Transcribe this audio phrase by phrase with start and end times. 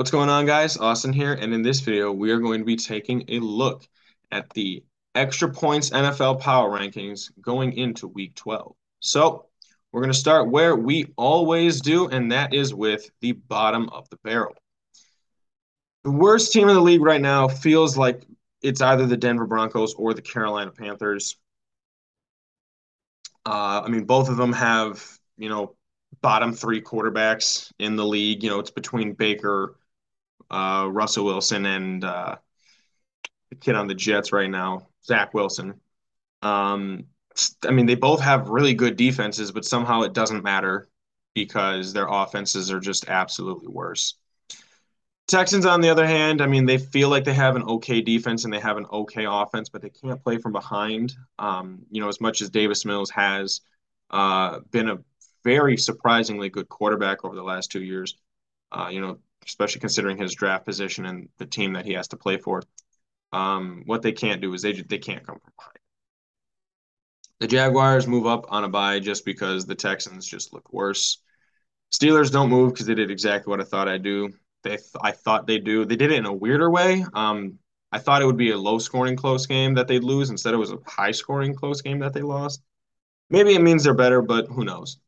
[0.00, 0.78] What's going on, guys?
[0.78, 3.86] Austin here, and in this video, we are going to be taking a look
[4.32, 4.82] at the
[5.14, 8.74] extra points NFL power rankings going into week 12.
[9.00, 9.44] So,
[9.92, 14.08] we're going to start where we always do, and that is with the bottom of
[14.08, 14.54] the barrel.
[16.04, 18.24] The worst team in the league right now feels like
[18.62, 21.36] it's either the Denver Broncos or the Carolina Panthers.
[23.44, 25.06] Uh, I mean, both of them have,
[25.36, 25.76] you know,
[26.22, 28.42] bottom three quarterbacks in the league.
[28.42, 29.76] You know, it's between Baker,
[30.50, 32.36] uh, Russell Wilson, and uh,
[33.50, 35.80] the kid on the Jets right now, Zach Wilson.
[36.42, 37.04] Um,
[37.66, 40.88] I mean, they both have really good defenses, but somehow it doesn't matter
[41.34, 44.14] because their offenses are just absolutely worse.
[45.28, 48.44] Texans, on the other hand, I mean, they feel like they have an okay defense
[48.44, 51.14] and they have an okay offense, but they can't play from behind.
[51.38, 53.60] Um, you know, as much as Davis Mills has
[54.10, 54.98] uh, been a
[55.44, 58.16] very surprisingly good quarterback over the last two years,
[58.72, 62.16] uh, you know, especially considering his draft position and the team that he has to
[62.16, 62.62] play for.
[63.32, 65.76] Um, what they can't do is they they can't come from behind.
[67.38, 71.22] The Jaguars move up on a bye just because the Texans just look worse.
[71.92, 74.30] Steelers don't move because they did exactly what I thought I'd do.
[74.62, 75.84] They th- I thought they do.
[75.84, 77.04] They did it in a weirder way.
[77.14, 77.58] Um,
[77.92, 80.30] I thought it would be a low scoring close game that they'd lose.
[80.30, 82.62] Instead, it was a high scoring close game that they lost.
[83.30, 84.98] Maybe it means they're better, but who knows?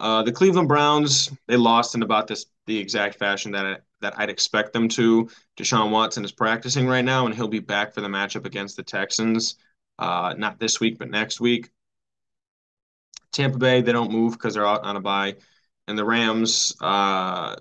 [0.00, 4.18] Uh, the Cleveland Browns they lost in about this the exact fashion that I, that
[4.18, 5.28] I'd expect them to.
[5.56, 8.82] Deshaun Watson is practicing right now, and he'll be back for the matchup against the
[8.82, 9.56] Texans.
[9.98, 11.70] Uh, not this week, but next week.
[13.32, 15.36] Tampa Bay they don't move because they're out on a bye,
[15.88, 16.74] and the Rams.
[16.80, 17.56] Uh,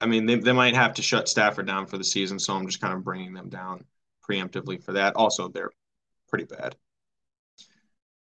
[0.00, 2.66] I mean, they, they might have to shut Stafford down for the season, so I'm
[2.66, 3.84] just kind of bringing them down
[4.28, 5.14] preemptively for that.
[5.16, 5.70] Also, they're
[6.28, 6.76] pretty bad.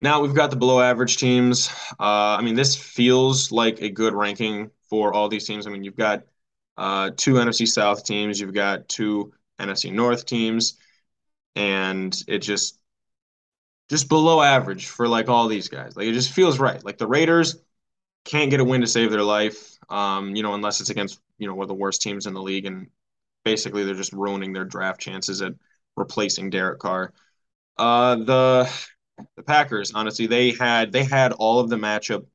[0.01, 1.69] Now we've got the below average teams.
[1.99, 5.67] Uh, I mean, this feels like a good ranking for all these teams.
[5.67, 6.23] I mean, you've got
[6.77, 10.77] uh, two NFC South teams, you've got two NFC North teams,
[11.55, 12.79] and it just
[13.89, 15.95] just below average for like all these guys.
[15.95, 16.83] Like it just feels right.
[16.83, 17.57] Like the Raiders
[18.25, 21.47] can't get a win to save their life, um, you know, unless it's against you
[21.47, 22.89] know one of the worst teams in the league, and
[23.43, 25.53] basically they're just ruining their draft chances at
[25.97, 27.13] replacing Derek Carr.
[27.77, 28.71] Uh, the
[29.35, 32.25] the Packers, honestly, they had they had all of the matchup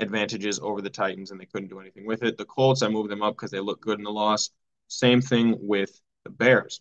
[0.00, 2.36] advantages over the Titans, and they couldn't do anything with it.
[2.36, 4.50] The Colts, I moved them up because they look good in the loss.
[4.88, 6.80] Same thing with the Bears.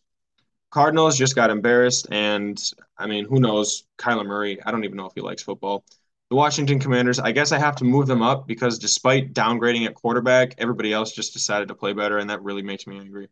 [0.71, 2.59] Cardinals just got embarrassed, and
[2.97, 3.85] I mean, who knows?
[3.99, 5.85] Kyler Murray, I don't even know if he likes football.
[6.29, 9.93] The Washington Commanders, I guess I have to move them up because despite downgrading at
[9.93, 13.27] quarterback, everybody else just decided to play better, and that really makes me angry.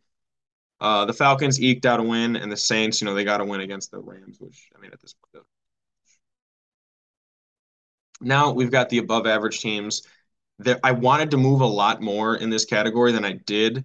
[0.79, 3.45] Uh, the Falcons eked out a win, and the Saints, you know, they got a
[3.45, 5.45] win against the Rams, which I mean, at this point,
[8.21, 10.03] now we've got the above average teams.
[10.59, 13.83] That I wanted to move a lot more in this category than I did.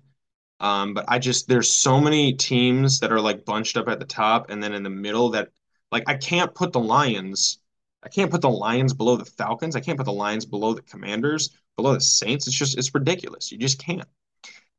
[0.61, 4.07] Um, but I just there's so many teams that are like bunched up at the
[4.07, 5.49] top and then in the middle that
[5.93, 7.59] like I can't put the Lions,
[8.03, 10.83] I can't put the Lions below the Falcons, I can't put the Lions below the
[10.83, 12.47] Commanders, below the Saints.
[12.47, 13.51] It's just it's ridiculous.
[13.53, 14.09] You just can't.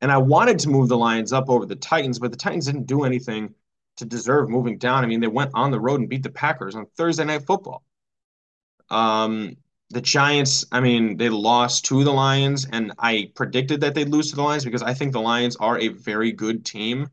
[0.00, 2.86] And I wanted to move the Lions up over the Titans, but the Titans didn't
[2.86, 3.54] do anything
[3.96, 5.04] to deserve moving down.
[5.04, 7.84] I mean, they went on the road and beat the Packers on Thursday night football.
[8.90, 9.56] Um,
[9.90, 14.30] the Giants, I mean, they lost to the Lions, and I predicted that they'd lose
[14.30, 17.08] to the Lions because I think the Lions are a very good team.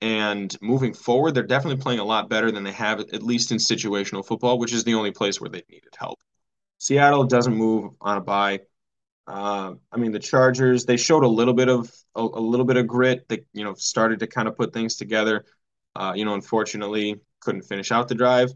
[0.00, 3.58] And moving forward, they're definitely playing a lot better than they have, at least in
[3.58, 6.20] situational football, which is the only place where they needed help.
[6.78, 8.60] Seattle doesn't move on a bye.
[9.26, 12.76] Uh, I mean, the Chargers they showed a little bit of a, a, little bit
[12.76, 13.26] of grit.
[13.28, 15.46] They you know started to kind of put things together.
[15.96, 18.52] Uh, you know, unfortunately, couldn't finish out the drive.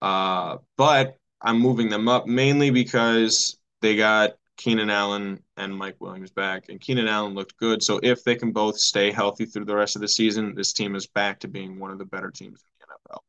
[0.00, 6.30] Uh, but I'm moving them up mainly because they got Keenan Allen and Mike Williams
[6.30, 7.82] back, and Keenan Allen looked good.
[7.82, 10.94] So if they can both stay healthy through the rest of the season, this team
[10.94, 13.24] is back to being one of the better teams in the NFL.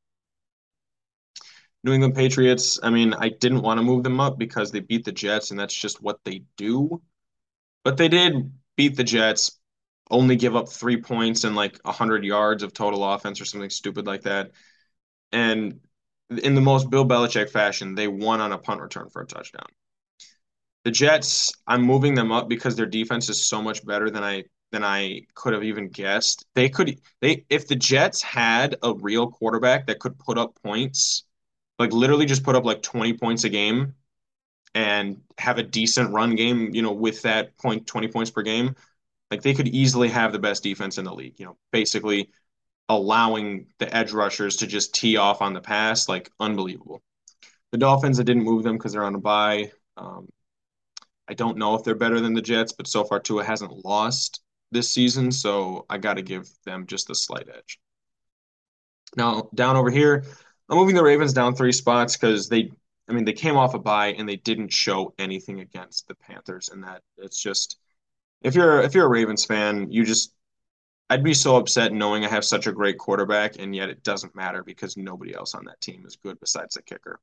[1.84, 5.06] New England Patriots, I mean, I didn't want to move them up because they beat
[5.06, 7.02] the Jets, and that's just what they do.
[7.84, 9.60] But they did beat the Jets,
[10.10, 14.06] only give up three points and like 100 yards of total offense or something stupid
[14.06, 14.52] like that.
[15.32, 15.80] And
[16.40, 19.66] in the most Bill Belichick fashion, they won on a punt return for a touchdown.
[20.84, 24.46] The Jets, I'm moving them up because their defense is so much better than I
[24.72, 26.46] than I could have even guessed.
[26.56, 31.24] They could they if the Jets had a real quarterback that could put up points,
[31.80, 33.94] like literally just put up like 20 points a game
[34.76, 38.76] and have a decent run game, you know, with that point 20 points per game,
[39.32, 42.30] like they could easily have the best defense in the league, you know, basically
[42.96, 47.02] allowing the edge rushers to just tee off on the pass, like unbelievable.
[47.72, 49.72] The Dolphins, I didn't move them because they're on a bye.
[49.98, 50.28] Um,
[51.28, 54.42] I don't know if they're better than the Jets, but so far Tua hasn't lost
[54.72, 57.80] this season, so I got to give them just a slight edge.
[59.16, 60.26] Now, down over here,
[60.70, 62.72] I'm moving the Ravens down three spots because they,
[63.08, 66.70] I mean, they came off a bye and they didn't show anything against the Panthers,
[66.70, 67.78] and that it's just
[68.42, 70.34] if you're if you're a Ravens fan, you just
[71.12, 74.34] I'd be so upset knowing I have such a great quarterback and yet it doesn't
[74.34, 77.20] matter because nobody else on that team is good besides the kicker.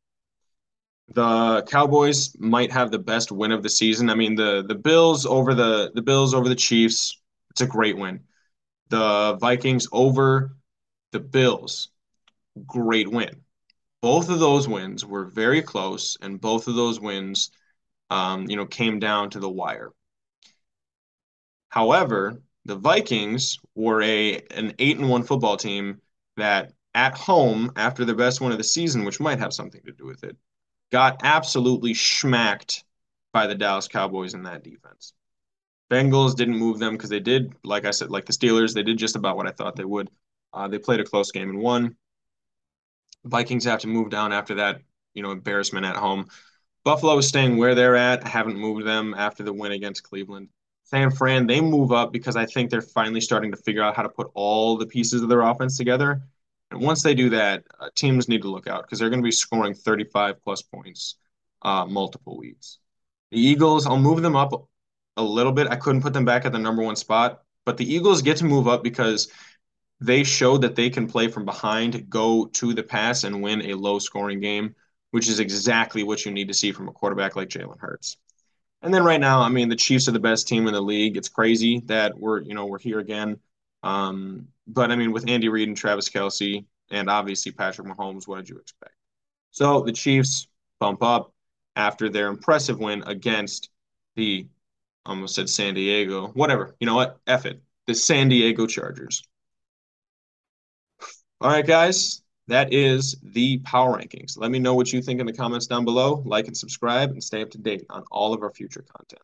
[1.14, 4.10] The Cowboys might have the best win of the season.
[4.10, 7.18] I mean, the the Bills over the the Bills over the Chiefs,
[7.48, 8.20] it's a great win.
[8.90, 10.54] The Vikings over
[11.12, 11.88] the Bills,
[12.66, 13.40] great win.
[14.02, 17.52] Both of those wins were very close, and both of those wins,
[18.10, 19.92] um, you know, came down to the wire.
[21.70, 26.02] However, the Vikings were a an eight and one football team
[26.36, 29.92] that at home after their best win of the season, which might have something to
[29.92, 30.36] do with it,
[30.92, 32.84] got absolutely smacked
[33.32, 35.14] by the Dallas Cowboys in that defense.
[35.90, 38.98] Bengals didn't move them because they did, like I said, like the Steelers, they did
[38.98, 40.10] just about what I thought they would.
[40.52, 41.96] Uh, they played a close game and won.
[43.24, 44.82] Vikings have to move down after that,
[45.14, 46.26] you know, embarrassment at home.
[46.84, 48.26] Buffalo is staying where they're at.
[48.26, 50.50] I haven't moved them after the win against Cleveland.
[50.90, 54.02] San Fran, they move up because I think they're finally starting to figure out how
[54.02, 56.22] to put all the pieces of their offense together.
[56.70, 59.26] And once they do that, uh, teams need to look out because they're going to
[59.26, 61.16] be scoring 35 plus points
[61.60, 62.78] uh, multiple weeks.
[63.30, 64.66] The Eagles, I'll move them up
[65.18, 65.66] a little bit.
[65.68, 68.46] I couldn't put them back at the number one spot, but the Eagles get to
[68.46, 69.30] move up because
[70.00, 73.74] they showed that they can play from behind, go to the pass, and win a
[73.74, 74.74] low scoring game,
[75.10, 78.16] which is exactly what you need to see from a quarterback like Jalen Hurts.
[78.82, 81.16] And then right now, I mean, the Chiefs are the best team in the league.
[81.16, 83.40] It's crazy that we're, you know, we're here again.
[83.82, 88.36] Um, but I mean, with Andy Reid and Travis Kelce, and obviously Patrick Mahomes, what
[88.36, 88.94] did you expect?
[89.50, 90.46] So the Chiefs
[90.78, 91.32] bump up
[91.74, 93.70] after their impressive win against
[94.14, 94.46] the,
[95.04, 96.76] almost said San Diego, whatever.
[96.80, 97.18] You know what?
[97.26, 97.60] F it.
[97.86, 99.22] The San Diego Chargers.
[101.40, 104.36] All right, guys, that is the power rankings.
[104.36, 106.22] Let me know what you think in the comments down below.
[106.24, 109.22] Like and subscribe and stay up to date on all of our future content.